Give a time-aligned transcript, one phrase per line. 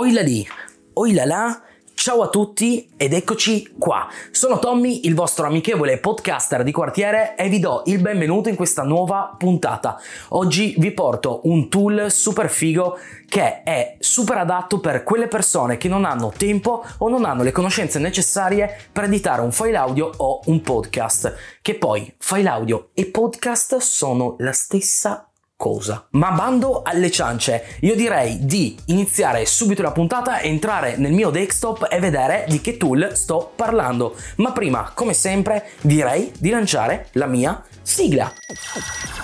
[0.00, 0.46] Oila lì,
[0.92, 1.60] oila là,
[1.92, 4.08] ciao a tutti ed eccoci qua.
[4.30, 8.84] Sono Tommy, il vostro amichevole podcaster di quartiere e vi do il benvenuto in questa
[8.84, 10.00] nuova puntata.
[10.28, 12.96] Oggi vi porto un tool super figo
[13.28, 17.50] che è super adatto per quelle persone che non hanno tempo o non hanno le
[17.50, 21.34] conoscenze necessarie per editare un file audio o un podcast.
[21.60, 25.27] Che poi file audio e podcast sono la stessa
[25.58, 26.06] cosa.
[26.10, 31.88] Ma bando alle ciance, io direi di iniziare subito la puntata, entrare nel mio desktop
[31.90, 34.14] e vedere di che tool sto parlando.
[34.36, 38.32] Ma prima, come sempre, direi di lanciare la mia sigla.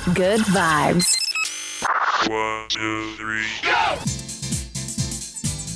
[0.06, 1.22] Good vibes.
[2.28, 4.43] One, two, three, go!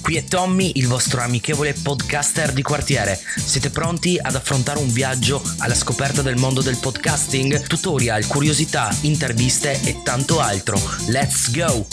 [0.09, 3.21] Qui è Tommy, il vostro amichevole podcaster di quartiere.
[3.37, 7.67] Siete pronti ad affrontare un viaggio alla scoperta del mondo del podcasting?
[7.67, 10.81] Tutorial, curiosità, interviste e tanto altro.
[11.09, 11.85] Let's go!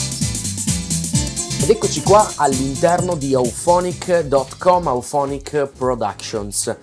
[1.62, 6.74] Ed eccoci qua all'interno di auphonic.com, Auphonic Productions.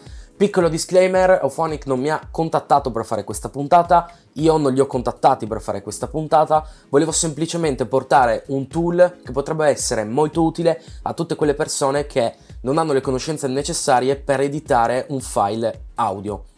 [0.42, 4.88] Piccolo disclaimer, Auphonic non mi ha contattato per fare questa puntata, io non li ho
[4.88, 10.82] contattati per fare questa puntata, volevo semplicemente portare un tool che potrebbe essere molto utile
[11.02, 16.51] a tutte quelle persone che non hanno le conoscenze necessarie per editare un file audio.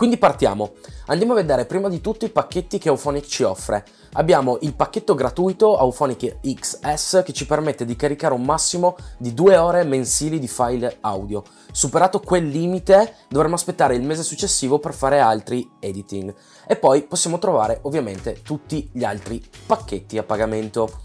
[0.00, 0.76] Quindi partiamo.
[1.08, 3.84] Andiamo a vedere prima di tutto i pacchetti che Auphonic ci offre.
[4.14, 9.58] Abbiamo il pacchetto gratuito Auphonic XS che ci permette di caricare un massimo di due
[9.58, 11.42] ore mensili di file audio.
[11.70, 16.34] Superato quel limite dovremo aspettare il mese successivo per fare altri editing.
[16.66, 21.02] E poi possiamo trovare ovviamente tutti gli altri pacchetti a pagamento.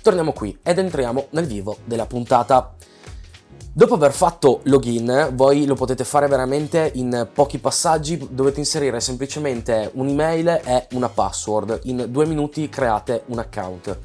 [0.00, 2.74] Torniamo qui ed entriamo nel vivo della puntata.
[3.72, 9.92] Dopo aver fatto login, voi lo potete fare veramente in pochi passaggi, dovete inserire semplicemente
[9.94, 11.78] un'email e una password.
[11.84, 13.96] In due minuti create un account.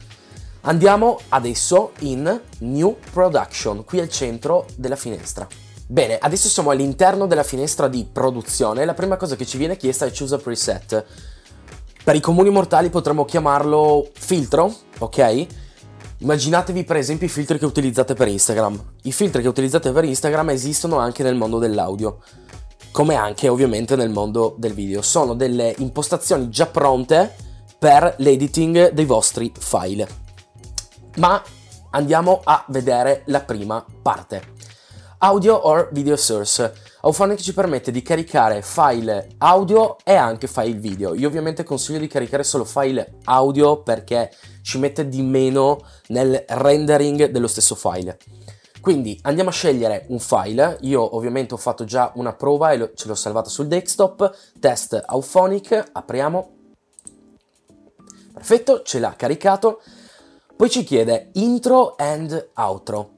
[0.62, 5.48] Andiamo adesso in New Production, qui al centro della finestra.
[5.88, 8.86] Bene, adesso siamo all'interno della finestra di produzione.
[8.86, 11.06] La prima cosa che ci viene chiesta è Choose a Preset.
[12.04, 15.48] Per i comuni mortali potremmo chiamarlo filtro, ok?
[16.20, 18.94] Immaginatevi per esempio i filtri che utilizzate per Instagram.
[19.04, 22.20] I filtri che utilizzate per Instagram esistono anche nel mondo dell'audio,
[22.92, 25.02] come anche ovviamente nel mondo del video.
[25.02, 27.36] Sono delle impostazioni già pronte
[27.78, 30.08] per l'editing dei vostri file.
[31.18, 31.42] Ma
[31.92, 34.55] andiamo a vedere la prima parte.
[35.20, 36.74] Audio or video source.
[37.02, 41.16] Auphonic ci permette di caricare file audio e anche file video.
[41.16, 44.30] Io ovviamente consiglio di caricare solo file audio perché
[44.62, 48.18] ci mette di meno nel rendering dello stesso file.
[48.82, 53.08] Quindi andiamo a scegliere un file, io ovviamente ho fatto già una prova e ce
[53.08, 56.56] l'ho salvata sul desktop, test Auphonic, apriamo,
[58.34, 59.82] perfetto, ce l'ha caricato,
[60.56, 63.15] poi ci chiede intro and outro.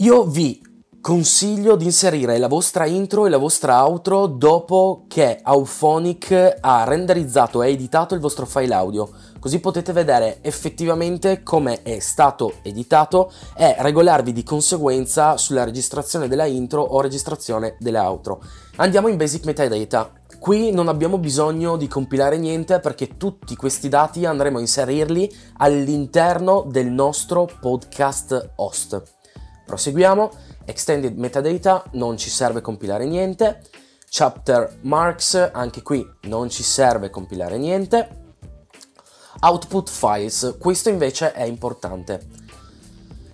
[0.00, 0.62] Io vi
[1.00, 7.64] consiglio di inserire la vostra intro e la vostra outro dopo che Auphonic ha renderizzato
[7.64, 9.10] e editato il vostro file audio,
[9.40, 16.46] così potete vedere effettivamente come è stato editato e regolarvi di conseguenza sulla registrazione della
[16.46, 18.40] intro o registrazione della outro.
[18.76, 20.12] Andiamo in Basic Metadata.
[20.38, 26.64] Qui non abbiamo bisogno di compilare niente perché tutti questi dati andremo a inserirli all'interno
[26.70, 29.17] del nostro podcast host.
[29.68, 30.30] Proseguiamo
[30.64, 33.60] Extended metadata non ci serve compilare niente.
[34.08, 38.36] Chapter marks, anche qui non ci serve compilare niente.
[39.40, 42.26] Output files, questo invece è importante.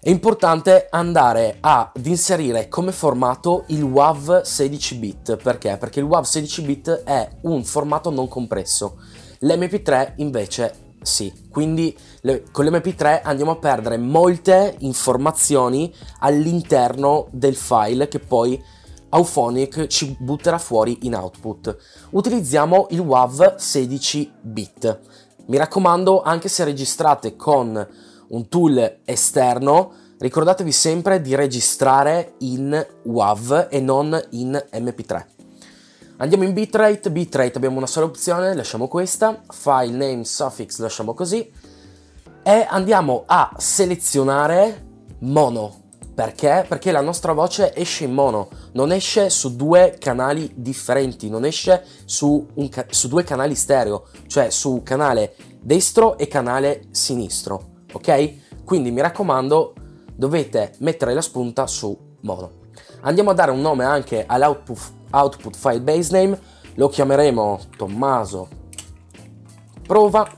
[0.00, 5.77] È importante andare ad inserire come formato il WAV 16 bit, perché?
[5.77, 8.99] Perché il WAV 16 bit è un formato non compresso.
[9.41, 18.09] L'MP3 invece sì, quindi le, con l'MP3 andiamo a perdere molte informazioni all'interno del file
[18.09, 18.60] che poi
[19.10, 21.76] Auphonic ci butterà fuori in output.
[22.10, 25.00] Utilizziamo il WAV 16 bit.
[25.47, 27.87] Mi raccomando, anche se registrate con
[28.28, 35.33] un tool esterno, ricordatevi sempre di registrare in WAV e non in MP3.
[36.19, 41.50] Andiamo in bitrate, bitrate abbiamo una sola opzione, lasciamo questa, file name suffix lasciamo così
[42.40, 44.87] e andiamo a selezionare
[45.20, 45.82] mono.
[46.14, 46.66] Perché?
[46.69, 51.84] Perché la nostra voce esce in mono, non esce su due canali differenti, non esce
[52.05, 58.62] su, ca- su due canali stereo, cioè su canale destro e canale sinistro, ok?
[58.64, 59.75] Quindi mi raccomando,
[60.14, 62.62] dovete mettere la spunta su mono.
[63.00, 66.38] Andiamo a dare un nome anche all'output output file base name,
[66.75, 68.49] lo chiameremo Tommaso
[69.87, 70.28] prova.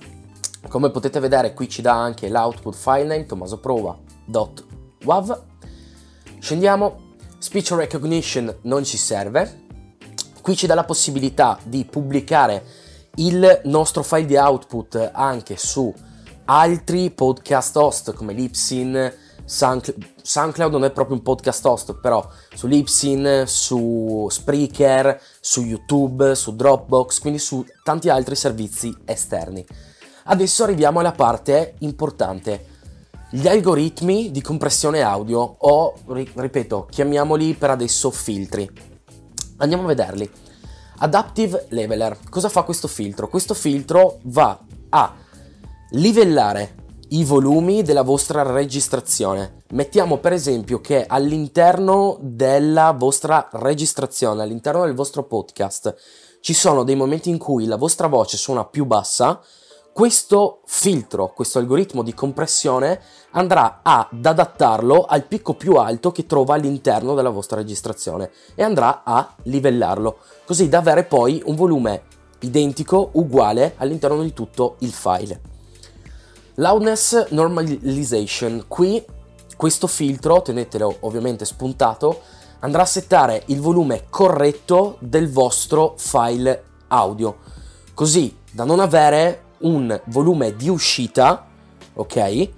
[0.68, 4.74] Come potete vedere qui ci dà anche l'output file name tommasoprova.base
[5.04, 5.42] WAV.
[6.40, 9.64] Scendiamo, speech recognition non ci serve.
[10.42, 12.64] Qui ci dà la possibilità di pubblicare
[13.16, 15.92] il nostro file di output anche su
[16.46, 19.12] altri podcast host come Lipsin,
[19.46, 26.34] SoundCloud, SoundCloud non è proprio un podcast host, però su Lipsin, su Spreaker, su YouTube,
[26.34, 29.64] su Dropbox, quindi su tanti altri servizi esterni.
[30.24, 32.74] Adesso arriviamo alla parte importante.
[33.30, 38.68] Gli algoritmi di compressione audio o, ripeto, chiamiamoli per adesso filtri.
[39.58, 40.28] Andiamo a vederli.
[40.98, 42.18] Adaptive Leveler.
[42.28, 43.28] Cosa fa questo filtro?
[43.28, 44.58] Questo filtro va
[44.88, 45.14] a
[45.90, 49.62] livellare i volumi della vostra registrazione.
[49.70, 55.94] Mettiamo per esempio che all'interno della vostra registrazione, all'interno del vostro podcast,
[56.40, 59.40] ci sono dei momenti in cui la vostra voce suona più bassa,
[59.92, 63.00] questo filtro, questo algoritmo di compressione
[63.30, 69.04] andrà ad adattarlo al picco più alto che trova all'interno della vostra registrazione e andrà
[69.04, 72.02] a livellarlo, così da avere poi un volume
[72.40, 75.55] identico, uguale all'interno di tutto il file.
[76.58, 78.64] Loudness Normalization.
[78.66, 79.04] Qui
[79.58, 82.22] questo filtro, tenetelo ovviamente spuntato,
[82.60, 87.36] andrà a settare il volume corretto del vostro file audio,
[87.92, 91.46] così da non avere un volume di uscita,
[91.92, 92.48] ok?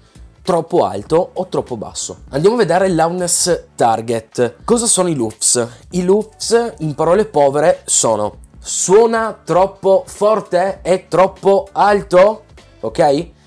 [0.43, 2.19] Troppo alto o troppo basso.
[2.29, 4.63] Andiamo a vedere il loudness target.
[4.63, 5.67] Cosa sono i loops?
[5.91, 12.43] I loops, in parole povere, sono suona troppo forte e troppo alto,
[12.79, 13.37] ok?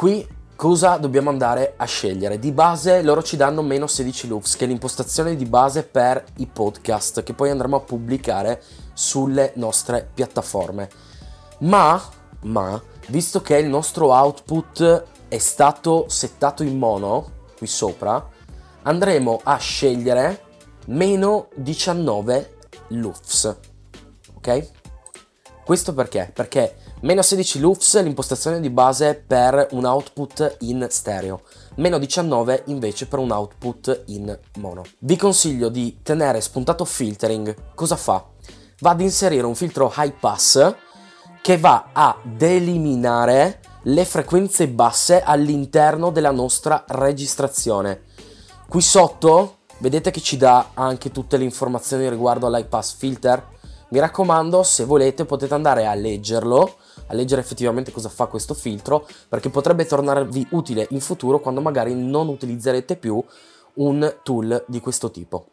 [0.00, 0.26] Qui
[0.56, 2.38] cosa dobbiamo andare a scegliere?
[2.38, 6.46] Di base loro ci danno meno 16 loops, che è l'impostazione di base per i
[6.46, 8.62] podcast, che poi andremo a pubblicare
[8.94, 10.88] sulle nostre piattaforme.
[11.58, 12.02] Ma,
[12.44, 18.26] ma, visto che il nostro output è stato settato in mono, qui sopra,
[18.84, 20.44] andremo a scegliere
[20.86, 22.56] meno 19
[22.88, 23.56] loops.
[24.36, 24.70] Ok?
[25.62, 26.30] Questo perché?
[26.32, 31.40] Perché Meno 16 loops l'impostazione di base per un output in stereo,
[31.76, 34.84] meno 19 invece per un output in mono.
[34.98, 37.74] Vi consiglio di tenere spuntato filtering.
[37.74, 38.22] Cosa fa?
[38.80, 40.74] Va ad inserire un filtro high pass
[41.40, 48.02] che va ad eliminare le frequenze basse all'interno della nostra registrazione.
[48.68, 53.56] Qui sotto vedete che ci dà anche tutte le informazioni riguardo all'high pass filter.
[53.88, 56.76] Mi raccomando, se volete potete andare a leggerlo
[57.10, 61.92] a leggere effettivamente cosa fa questo filtro perché potrebbe tornarvi utile in futuro quando magari
[61.94, 63.22] non utilizzerete più
[63.74, 65.46] un tool di questo tipo.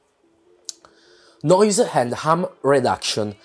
[1.42, 3.36] Noise and Hum Reduction.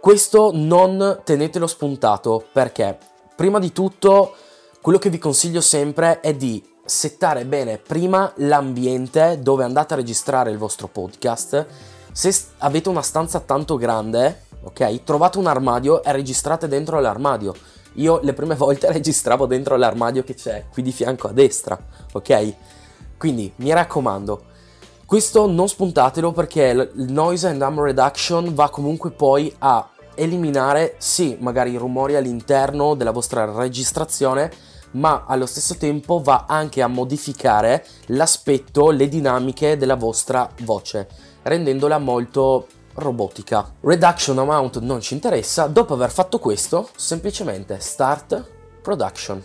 [0.00, 2.98] Questo non tenetelo spuntato perché
[3.36, 4.34] prima di tutto
[4.80, 10.50] quello che vi consiglio sempre è di settare bene prima l'ambiente dove andate a registrare
[10.50, 11.66] il vostro podcast.
[12.12, 15.02] Se avete una stanza tanto grande, ok?
[15.02, 17.54] Trovate un armadio e registrate dentro l'armadio.
[17.94, 21.78] Io le prime volte registravo dentro l'armadio che c'è qui di fianco a destra,
[22.12, 22.54] ok?
[23.16, 24.44] Quindi mi raccomando,
[25.04, 31.36] questo non spuntatelo perché il noise and hum reduction va comunque poi a eliminare, sì,
[31.40, 34.52] magari i rumori all'interno della vostra registrazione,
[34.92, 41.08] ma allo stesso tempo va anche a modificare l'aspetto, le dinamiche della vostra voce,
[41.42, 42.66] rendendola molto
[42.98, 43.74] robotica.
[43.80, 48.44] Reduction amount non ci interessa, dopo aver fatto questo, semplicemente start
[48.82, 49.42] production.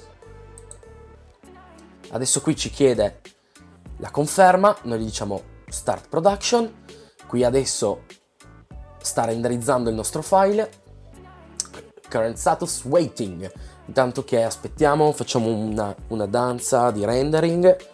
[2.09, 3.21] Adesso qui ci chiede
[3.97, 6.85] la conferma, noi gli diciamo start production,
[7.27, 8.03] qui adesso
[9.01, 10.69] sta renderizzando il nostro file,
[12.09, 13.51] current status waiting,
[13.87, 17.92] intanto che aspettiamo facciamo una, una danza di rendering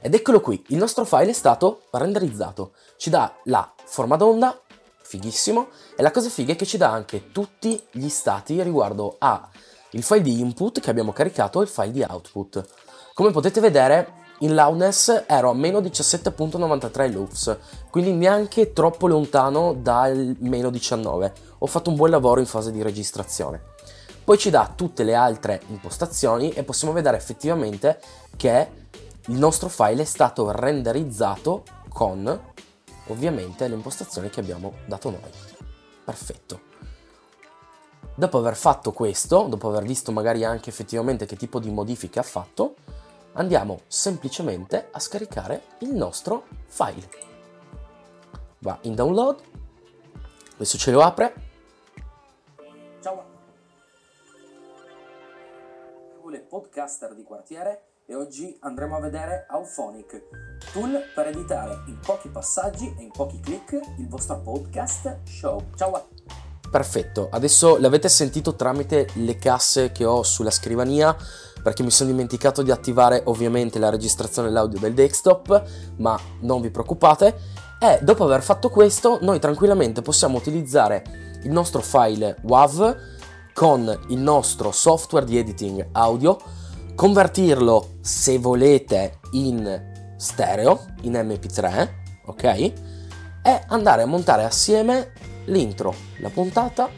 [0.00, 2.72] ed eccolo qui, il nostro file è stato renderizzato.
[2.96, 4.60] Ci dà la forma d'onda,
[5.02, 9.48] fighissimo, e la cosa figa è che ci dà anche tutti gli stati riguardo a
[9.90, 12.66] il file di input che abbiamo caricato e il file di output.
[13.14, 17.56] Come potete vedere, in loudness ero a meno 17.93 loops,
[17.90, 21.32] quindi neanche troppo lontano dal meno 19.
[21.58, 23.71] Ho fatto un buon lavoro in fase di registrazione.
[24.24, 28.00] Poi ci dà tutte le altre impostazioni e possiamo vedere effettivamente
[28.36, 28.80] che
[29.26, 32.40] il nostro file è stato renderizzato con
[33.08, 35.30] ovviamente le impostazioni che abbiamo dato noi.
[36.04, 36.60] Perfetto.
[38.14, 42.24] Dopo aver fatto questo, dopo aver visto magari anche effettivamente che tipo di modifiche ha
[42.24, 42.76] fatto,
[43.32, 47.08] andiamo semplicemente a scaricare il nostro file.
[48.58, 49.40] Va in download,
[50.54, 51.50] adesso ce lo apre.
[56.32, 60.22] Amichevole podcaster di quartiere e oggi andremo a vedere Auphonic,
[60.72, 65.62] tool per editare in pochi passaggi e in pochi clic il vostro podcast show.
[65.76, 66.04] Ciao a
[66.70, 71.14] Perfetto, adesso l'avete sentito tramite le casse che ho sulla scrivania
[71.62, 75.62] perché mi sono dimenticato di attivare ovviamente la registrazione dell'audio del desktop,
[75.96, 77.60] ma non vi preoccupate.
[77.78, 83.11] E dopo aver fatto questo, noi tranquillamente possiamo utilizzare il nostro file WAV
[83.52, 86.38] con il nostro software di editing audio,
[86.94, 91.88] convertirlo se volete in stereo, in MP3,
[92.26, 92.44] ok?
[92.44, 95.12] E andare a montare assieme
[95.46, 96.88] l'intro, la puntata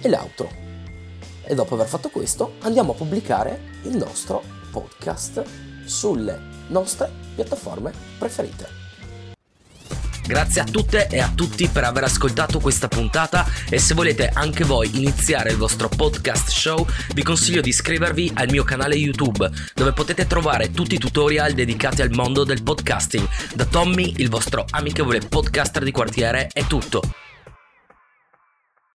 [0.00, 0.48] e l'outro.
[1.44, 5.44] E dopo aver fatto questo andiamo a pubblicare il nostro podcast
[5.84, 8.81] sulle nostre piattaforme preferite.
[10.26, 14.64] Grazie a tutte e a tutti per aver ascoltato questa puntata e se volete anche
[14.64, 19.92] voi iniziare il vostro podcast show vi consiglio di iscrivervi al mio canale YouTube dove
[19.92, 23.28] potete trovare tutti i tutorial dedicati al mondo del podcasting.
[23.54, 27.02] Da Tommy, il vostro amichevole podcaster di quartiere, è tutto.